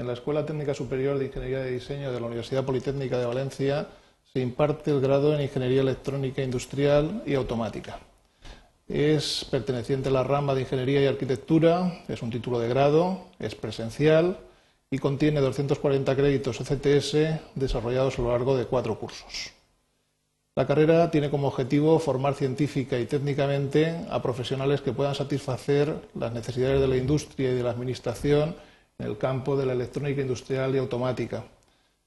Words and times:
En 0.00 0.06
la 0.06 0.14
Escuela 0.14 0.46
Técnica 0.46 0.72
Superior 0.72 1.18
de 1.18 1.26
Ingeniería 1.26 1.58
de 1.58 1.72
Diseño 1.72 2.10
de 2.10 2.18
la 2.18 2.26
Universidad 2.26 2.64
Politécnica 2.64 3.18
de 3.18 3.26
Valencia 3.26 3.86
se 4.32 4.40
imparte 4.40 4.90
el 4.90 5.02
grado 5.02 5.34
en 5.34 5.42
Ingeniería 5.42 5.82
Electrónica 5.82 6.42
Industrial 6.42 7.22
y 7.26 7.34
Automática. 7.34 7.98
Es 8.88 9.46
perteneciente 9.50 10.08
a 10.08 10.12
la 10.12 10.24
rama 10.24 10.54
de 10.54 10.62
Ingeniería 10.62 11.02
y 11.02 11.06
Arquitectura, 11.06 12.02
es 12.08 12.22
un 12.22 12.30
título 12.30 12.58
de 12.60 12.70
grado, 12.70 13.26
es 13.38 13.54
presencial 13.54 14.38
y 14.90 14.96
contiene 14.96 15.42
240 15.42 16.16
créditos 16.16 16.58
ECTS 16.62 17.38
desarrollados 17.54 18.18
a 18.18 18.22
lo 18.22 18.30
largo 18.30 18.56
de 18.56 18.64
cuatro 18.64 18.98
cursos. 18.98 19.52
La 20.56 20.66
carrera 20.66 21.10
tiene 21.10 21.28
como 21.28 21.48
objetivo 21.48 21.98
formar 21.98 22.32
científica 22.32 22.98
y 22.98 23.04
técnicamente 23.04 24.06
a 24.08 24.22
profesionales 24.22 24.80
que 24.80 24.92
puedan 24.92 25.14
satisfacer 25.14 25.94
las 26.14 26.32
necesidades 26.32 26.80
de 26.80 26.88
la 26.88 26.96
industria 26.96 27.50
y 27.50 27.54
de 27.54 27.62
la 27.62 27.72
administración 27.72 28.56
en 29.00 29.06
el 29.06 29.16
campo 29.16 29.56
de 29.56 29.64
la 29.64 29.72
electrónica 29.72 30.20
industrial 30.20 30.74
y 30.74 30.78
automática. 30.78 31.44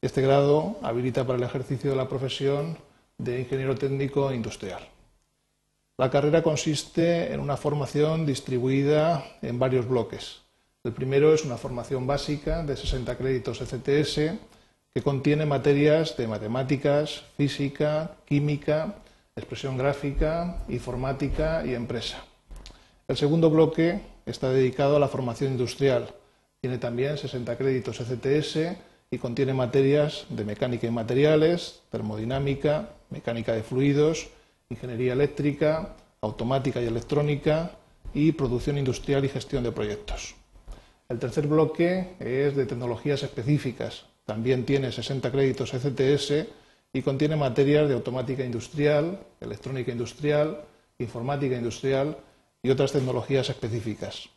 Este 0.00 0.22
grado 0.22 0.78
habilita 0.82 1.26
para 1.26 1.36
el 1.36 1.44
ejercicio 1.44 1.90
de 1.90 1.96
la 1.96 2.08
profesión 2.08 2.78
de 3.18 3.40
ingeniero 3.40 3.74
técnico 3.74 4.32
industrial. 4.32 4.88
La 5.98 6.10
carrera 6.10 6.42
consiste 6.42 7.32
en 7.32 7.40
una 7.40 7.56
formación 7.56 8.24
distribuida 8.24 9.24
en 9.42 9.58
varios 9.58 9.88
bloques. 9.88 10.42
El 10.84 10.92
primero 10.92 11.34
es 11.34 11.44
una 11.44 11.56
formación 11.56 12.06
básica 12.06 12.62
de 12.62 12.76
60 12.76 13.16
créditos 13.16 13.60
ECTS 13.60 14.38
que 14.94 15.02
contiene 15.02 15.44
materias 15.44 16.16
de 16.16 16.28
matemáticas, 16.28 17.24
física, 17.36 18.12
química, 18.26 18.94
expresión 19.34 19.76
gráfica, 19.76 20.58
informática 20.68 21.64
y 21.66 21.74
empresa. 21.74 22.22
El 23.08 23.16
segundo 23.16 23.50
bloque 23.50 24.00
está 24.24 24.50
dedicado 24.50 24.96
a 24.96 25.00
la 25.00 25.08
formación 25.08 25.52
industrial. 25.52 26.14
Tiene 26.60 26.78
también 26.78 27.16
60 27.16 27.56
créditos 27.56 28.00
ECTS 28.00 28.76
y 29.10 29.18
contiene 29.18 29.54
materias 29.54 30.26
de 30.28 30.44
mecánica 30.44 30.86
y 30.86 30.90
materiales, 30.90 31.82
termodinámica, 31.90 32.90
mecánica 33.10 33.52
de 33.52 33.62
fluidos, 33.62 34.28
ingeniería 34.68 35.12
eléctrica, 35.12 35.96
automática 36.20 36.80
y 36.80 36.86
electrónica 36.86 37.72
y 38.14 38.32
producción 38.32 38.78
industrial 38.78 39.24
y 39.24 39.28
gestión 39.28 39.62
de 39.62 39.72
proyectos. 39.72 40.34
El 41.08 41.18
tercer 41.18 41.46
bloque 41.46 42.16
es 42.18 42.56
de 42.56 42.66
tecnologías 42.66 43.22
específicas, 43.22 44.06
también 44.24 44.64
tiene 44.64 44.90
60 44.90 45.30
créditos 45.30 45.72
ECTS 45.72 46.48
y 46.92 47.02
contiene 47.02 47.36
materias 47.36 47.88
de 47.88 47.94
automática 47.94 48.44
industrial, 48.44 49.20
electrónica 49.40 49.92
industrial, 49.92 50.64
informática 50.98 51.56
industrial 51.56 52.16
y 52.60 52.70
otras 52.70 52.90
tecnologías 52.90 53.48
específicas. 53.50 54.30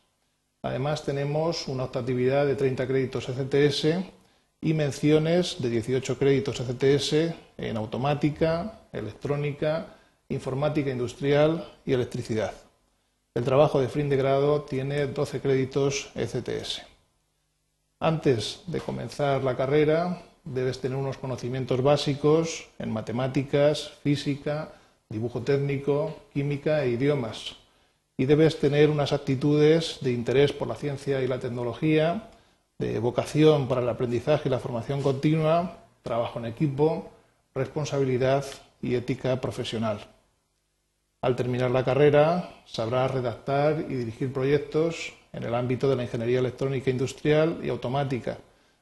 Además, 0.62 1.04
tenemos 1.04 1.68
una 1.68 1.86
optatividad 1.86 2.46
de 2.46 2.56
30 2.56 2.88
créditos 2.88 3.30
ECTS 3.30 4.04
y 4.62 4.74
menciones 4.74 5.62
de 5.62 5.70
18 5.70 6.18
créditos 6.18 6.60
ECTS 6.60 7.34
en 7.58 7.78
automática, 7.78 8.82
electrónica, 8.92 9.96
informática 10.28 10.90
industrial 10.90 11.66
y 11.86 11.94
electricidad. 11.94 12.54
El 13.34 13.46
trabajo 13.46 13.80
de 13.80 13.88
fin 13.88 14.10
de 14.10 14.18
grado 14.18 14.64
tiene 14.64 15.08
12 15.08 15.40
créditos 15.40 16.12
ECTS. 16.16 16.82
Antes 18.02 18.64
de 18.68 18.82
comenzar 18.82 19.44
la 19.44 19.56
carrera 19.56 20.24
debes 20.44 20.80
tener 20.80 20.98
unos 20.98 21.18
conocimientos 21.18 21.82
básicos 21.82 22.68
en 22.80 22.92
matemáticas, 22.92 23.92
física, 24.04 24.74
dibujo 25.10 25.42
técnico, 25.42 26.16
química 26.34 26.84
e 26.84 26.92
idiomas. 26.92 27.56
Y 28.20 28.26
debes 28.26 28.60
tener 28.60 28.90
unas 28.90 29.14
actitudes 29.14 30.00
de 30.02 30.12
interés 30.12 30.52
por 30.52 30.68
la 30.68 30.76
ciencia 30.76 31.22
y 31.22 31.28
la 31.28 31.40
tecnología, 31.40 32.32
de 32.78 33.00
vocación 33.00 33.70
para 33.70 33.80
el 33.80 33.88
aprendizaje 33.88 34.50
y 34.50 34.52
la 34.52 34.60
formación 34.60 35.02
continua, 35.02 35.86
trabajo 36.04 36.38
en 36.38 36.48
equipo, 36.48 37.12
responsabilidad 37.56 38.44
y 38.82 38.96
ética 38.96 39.40
profesional. 39.40 40.06
Al 41.22 41.38
terminar 41.38 41.72
la 41.72 41.86
carrera, 41.86 42.62
sabrás 42.66 43.10
redactar 43.10 43.86
y 43.88 43.96
dirigir 43.96 44.34
proyectos 44.34 45.14
en 45.32 45.44
el 45.44 45.56
ámbito 45.56 45.90
de 45.90 45.96
la 45.96 46.04
ingeniería 46.04 46.40
electrónica 46.40 46.90
industrial 46.90 47.62
y 47.64 47.70
automática, 47.70 48.38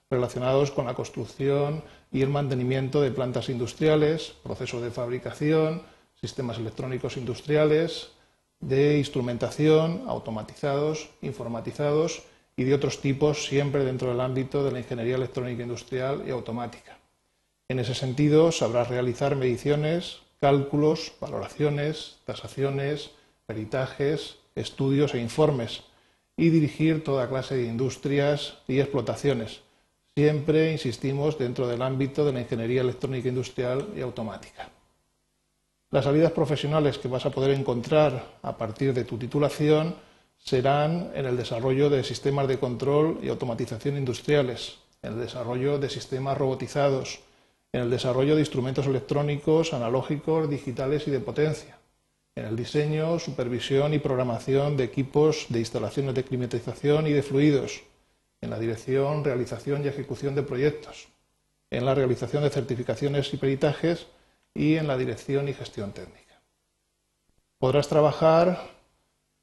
relacionados 0.09 0.71
con 0.71 0.87
la 0.87 0.95
construcción 0.95 1.83
y 2.11 2.23
el 2.23 2.29
mantenimiento 2.29 3.01
de 3.01 3.11
plantas 3.11 3.49
industriales, 3.49 4.33
procesos 4.41 4.81
de 4.81 4.89
fabricación, 4.89 5.83
sistemas 6.19 6.57
electrónicos 6.57 7.17
industriales, 7.17 8.16
de 8.59 8.97
instrumentación, 8.97 10.03
automatizados, 10.07 11.09
informatizados 11.21 12.23
y 12.55 12.63
de 12.63 12.73
otros 12.73 13.01
tipos, 13.01 13.45
siempre 13.45 13.85
dentro 13.85 14.09
del 14.09 14.21
ámbito 14.21 14.63
de 14.63 14.71
la 14.71 14.79
ingeniería 14.79 15.15
electrónica 15.15 15.63
industrial 15.63 16.23
y 16.27 16.31
automática. 16.31 16.97
En 17.69 17.79
ese 17.79 17.93
sentido, 17.93 18.51
sabrás 18.51 18.87
realizar 18.87 19.35
mediciones, 19.35 20.21
cálculos, 20.39 21.13
valoraciones, 21.19 22.17
tasaciones, 22.25 23.11
peritajes, 23.45 24.37
estudios 24.55 25.13
e 25.13 25.19
informes, 25.19 25.83
y 26.37 26.49
dirigir 26.49 27.03
toda 27.03 27.27
clase 27.27 27.55
de 27.55 27.65
industrias 27.65 28.59
y 28.67 28.79
explotaciones. 28.79 29.61
Siempre 30.15 30.71
insistimos 30.71 31.37
dentro 31.37 31.67
del 31.67 31.81
ámbito 31.81 32.25
de 32.25 32.33
la 32.33 32.41
ingeniería 32.41 32.81
electrónica 32.81 33.29
industrial 33.29 33.89
y 33.95 34.01
automática. 34.01 34.69
Las 35.89 36.03
salidas 36.03 36.33
profesionales 36.33 36.97
que 36.97 37.07
vas 37.07 37.25
a 37.25 37.29
poder 37.29 37.51
encontrar 37.51 38.39
a 38.41 38.57
partir 38.57 38.93
de 38.93 39.05
tu 39.05 39.17
titulación 39.17 39.95
serán 40.37 41.11
en 41.15 41.25
el 41.25 41.37
desarrollo 41.37 41.89
de 41.89 42.03
sistemas 42.03 42.49
de 42.49 42.59
control 42.59 43.19
y 43.23 43.29
automatización 43.29 43.97
industriales, 43.97 44.79
en 45.01 45.13
el 45.13 45.19
desarrollo 45.19 45.79
de 45.79 45.89
sistemas 45.89 46.37
robotizados, 46.37 47.19
en 47.71 47.83
el 47.83 47.89
desarrollo 47.89 48.35
de 48.35 48.41
instrumentos 48.41 48.85
electrónicos, 48.85 49.73
analógicos, 49.73 50.49
digitales 50.49 51.07
y 51.07 51.11
de 51.11 51.21
potencia, 51.21 51.77
en 52.35 52.45
el 52.45 52.57
diseño, 52.57 53.17
supervisión 53.17 53.93
y 53.93 53.99
programación 53.99 54.75
de 54.75 54.83
equipos 54.83 55.45
de 55.47 55.59
instalaciones 55.59 56.15
de 56.15 56.25
climatización 56.25 57.07
y 57.07 57.13
de 57.13 57.23
fluidos, 57.23 57.83
en 58.41 58.49
la 58.49 58.59
dirección, 58.59 59.23
realización 59.23 59.85
y 59.85 59.87
ejecución 59.87 60.35
de 60.35 60.43
proyectos, 60.43 61.07
en 61.71 61.85
la 61.85 61.95
realización 61.95 62.43
de 62.43 62.49
certificaciones 62.49 63.33
y 63.33 63.37
peritajes 63.37 64.07
y 64.57 64.75
en 64.75 64.87
la 64.87 64.97
dirección 64.97 65.47
y 65.47 65.53
gestión 65.53 65.91
técnica. 65.91 66.41
Podrás 67.59 67.87
trabajar 67.87 68.59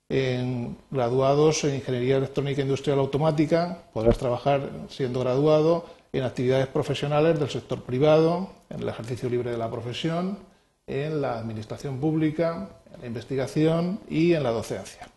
en 0.08 0.76
graduados 0.90 1.62
en 1.64 1.76
Ingeniería 1.76 2.16
Electrónica 2.16 2.62
Industrial 2.62 2.98
Automática, 2.98 3.84
podrás 3.92 4.18
trabajar 4.18 4.68
siendo 4.88 5.20
graduado 5.20 5.86
en 6.12 6.24
actividades 6.24 6.66
profesionales 6.66 7.38
del 7.38 7.48
sector 7.48 7.82
privado, 7.82 8.50
en 8.70 8.80
el 8.80 8.88
ejercicio 8.88 9.28
libre 9.28 9.52
de 9.52 9.58
la 9.58 9.70
profesión, 9.70 10.38
en 10.86 11.20
la 11.20 11.38
administración 11.38 11.98
pública, 11.98 12.68
en 12.92 13.00
la 13.00 13.06
investigación 13.06 14.00
y 14.08 14.34
en 14.34 14.42
la 14.42 14.50
docencia. 14.50 15.08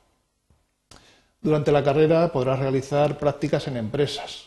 Durante 1.41 1.71
la 1.71 1.83
carrera 1.83 2.31
podrás 2.31 2.59
realizar 2.59 3.17
prácticas 3.17 3.67
en 3.67 3.77
empresas. 3.77 4.46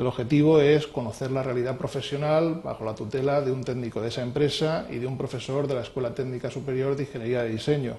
El 0.00 0.06
objetivo 0.06 0.62
es 0.62 0.86
conocer 0.86 1.30
la 1.30 1.42
realidad 1.42 1.76
profesional 1.76 2.62
bajo 2.64 2.86
la 2.86 2.94
tutela 2.94 3.42
de 3.42 3.52
un 3.52 3.62
técnico 3.62 4.00
de 4.00 4.08
esa 4.08 4.22
empresa 4.22 4.86
y 4.88 4.96
de 4.96 5.06
un 5.06 5.18
profesor 5.18 5.66
de 5.66 5.74
la 5.74 5.82
Escuela 5.82 6.14
Técnica 6.14 6.50
Superior 6.50 6.96
de 6.96 7.02
Ingeniería 7.02 7.42
de 7.42 7.50
Diseño. 7.50 7.98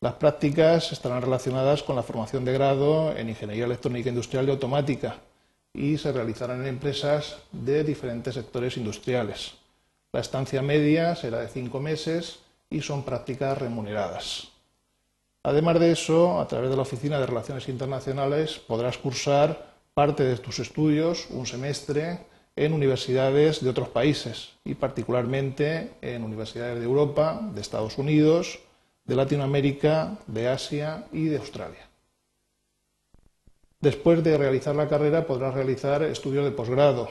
Las 0.00 0.14
prácticas 0.14 0.90
estarán 0.90 1.22
relacionadas 1.22 1.84
con 1.84 1.94
la 1.94 2.02
formación 2.02 2.44
de 2.44 2.54
grado 2.54 3.16
en 3.16 3.28
Ingeniería 3.28 3.66
Electrónica 3.66 4.08
Industrial 4.08 4.48
y 4.48 4.50
Automática 4.50 5.20
y 5.72 5.96
se 5.96 6.10
realizarán 6.10 6.62
en 6.62 6.66
empresas 6.66 7.36
de 7.52 7.84
diferentes 7.84 8.34
sectores 8.34 8.76
industriales. 8.76 9.54
La 10.12 10.18
estancia 10.18 10.60
media 10.60 11.14
será 11.14 11.38
de 11.38 11.46
cinco 11.46 11.78
meses 11.78 12.40
y 12.68 12.80
son 12.80 13.04
prácticas 13.04 13.56
remuneradas. 13.56 14.48
Además 15.44 15.78
de 15.78 15.92
eso, 15.92 16.40
a 16.40 16.48
través 16.48 16.68
de 16.68 16.74
la 16.74 16.82
Oficina 16.82 17.20
de 17.20 17.26
Relaciones 17.26 17.68
Internacionales 17.68 18.58
podrás 18.58 18.98
cursar 18.98 19.75
parte 19.96 20.24
de 20.24 20.36
tus 20.36 20.58
estudios, 20.58 21.26
un 21.30 21.46
semestre, 21.46 22.18
en 22.54 22.74
universidades 22.74 23.64
de 23.64 23.70
otros 23.70 23.88
países 23.88 24.52
y 24.62 24.74
particularmente 24.74 25.92
en 26.02 26.22
universidades 26.22 26.78
de 26.78 26.84
Europa, 26.84 27.40
de 27.54 27.62
Estados 27.62 27.96
Unidos, 27.96 28.58
de 29.06 29.16
Latinoamérica, 29.16 30.18
de 30.26 30.48
Asia 30.48 31.06
y 31.12 31.24
de 31.28 31.38
Australia. 31.38 31.88
Después 33.80 34.22
de 34.22 34.36
realizar 34.36 34.76
la 34.76 34.86
carrera 34.86 35.26
podrás 35.26 35.54
realizar 35.54 36.02
estudios 36.02 36.44
de 36.44 36.50
posgrado, 36.50 37.08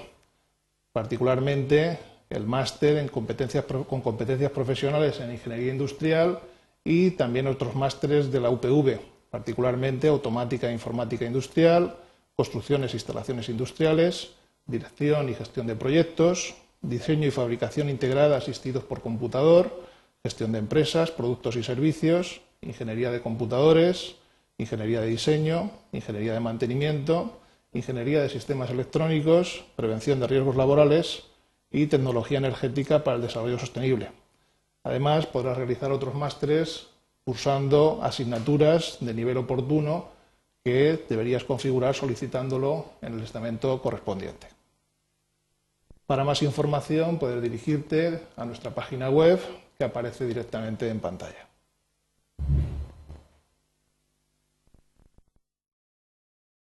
particularmente 0.94 1.98
el 2.30 2.46
máster 2.46 2.98
en 2.98 3.08
competencias, 3.08 3.66
con 3.66 4.02
competencias 4.02 4.52
profesionales 4.52 5.20
en 5.20 5.32
ingeniería 5.32 5.72
industrial 5.72 6.40
y 6.84 7.12
también 7.12 7.48
otros 7.48 7.74
másteres 7.74 8.32
de 8.32 8.42
la 8.42 8.52
UPV, 8.52 9.00
particularmente 9.32 10.08
automática 10.08 10.70
e 10.70 10.74
informática 10.74 11.26
industrial, 11.26 12.05
construcciones 12.36 12.94
e 12.94 12.98
instalaciones 12.98 13.50
industriales, 13.50 14.34
dirección 14.66 15.30
y 15.30 15.36
gestión 15.36 15.68
de 15.68 15.76
proyectos, 15.76 16.56
diseño 16.82 17.28
y 17.28 17.32
fabricación 17.32 17.90
integrada 17.90 18.38
asistidos 18.38 18.84
por 18.84 19.02
computador, 19.02 19.84
gestión 20.24 20.52
de 20.52 20.60
empresas, 20.60 21.12
productos 21.12 21.56
y 21.56 21.64
servicios, 21.64 22.42
ingeniería 22.62 23.12
de 23.12 23.22
computadores, 23.22 24.16
ingeniería 24.58 25.02
de 25.02 25.08
diseño, 25.08 25.72
ingeniería 25.92 26.34
de 26.34 26.40
mantenimiento 26.40 27.40
Ingeniería 27.76 28.22
de 28.22 28.30
Sistemas 28.30 28.70
Electrónicos, 28.70 29.66
Prevención 29.76 30.22
de 30.22 30.28
Riesgos 30.28 30.56
Laborales 30.56 31.24
y 31.70 31.88
Tecnología 31.88 32.38
Energética 32.38 33.04
para 33.04 33.18
el 33.18 33.22
Desarrollo 33.22 33.60
Sostenible. 33.60 34.12
Además, 34.86 35.26
podrás 35.26 35.58
realizar 35.58 35.92
otros 35.92 36.16
másteres 36.16 36.88
cursando 37.26 38.00
asignaturas 38.02 39.00
de 39.02 39.14
nivel 39.14 39.36
oportuno 39.36 40.08
que 40.66 41.06
deberías 41.08 41.44
configurar 41.44 41.94
solicitándolo 41.94 42.94
en 43.04 43.14
el 43.14 43.24
estamento 43.24 43.80
correspondiente. 43.84 44.48
Para 46.08 46.24
más 46.24 46.42
información 46.42 47.20
puedes 47.20 47.42
dirigirte 47.42 48.20
a 48.36 48.46
nuestra 48.46 48.74
página 48.74 49.12
web 49.12 49.40
que 49.78 49.84
aparece 49.84 50.26
directamente 50.26 50.90
en 50.90 51.00
pantalla. 51.00 51.48